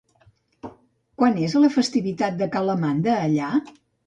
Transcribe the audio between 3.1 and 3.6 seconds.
allà?